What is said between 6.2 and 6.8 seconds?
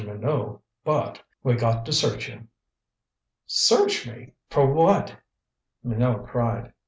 cried.